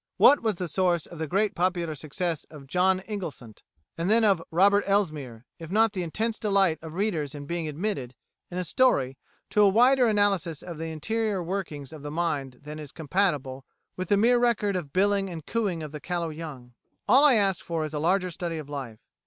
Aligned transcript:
What 0.17 0.39
was 0.41 0.55
the 0.55 0.67
source 0.67 1.05
of 1.05 1.19
the 1.19 1.27
great 1.27 1.53
popular 1.53 1.93
success 1.93 2.43
of 2.45 2.65
'John 2.65 3.01
Inglesant,' 3.01 3.61
and 3.99 4.09
then 4.09 4.23
of 4.23 4.41
'Robert 4.49 4.83
Elsmere,' 4.87 5.45
if 5.59 5.69
not 5.69 5.93
the 5.93 6.01
intense 6.01 6.39
delight 6.39 6.79
of 6.81 6.95
readers 6.95 7.35
in 7.35 7.45
being 7.45 7.67
admitted, 7.67 8.15
in 8.49 8.57
a 8.57 8.63
story, 8.63 9.19
to 9.51 9.61
a 9.61 9.69
wider 9.69 10.07
analysis 10.07 10.63
of 10.63 10.79
the 10.79 10.85
interior 10.87 11.43
workings 11.43 11.93
of 11.93 12.01
the 12.01 12.09
mind 12.09 12.61
than 12.63 12.79
is 12.79 12.91
compatible 12.91 13.63
with 13.95 14.09
the 14.09 14.17
mere 14.17 14.39
record 14.39 14.75
of 14.75 14.91
billing 14.91 15.29
and 15.29 15.45
cooing 15.45 15.83
of 15.83 15.91
the 15.91 15.99
callow 16.01 16.29
young?... 16.29 16.73
All 17.07 17.23
I 17.23 17.35
ask 17.35 17.63
for 17.63 17.83
is 17.85 17.93
a 17.93 17.99
larger 17.99 18.31
study 18.31 18.57
of 18.57 18.67
life. 18.69 18.97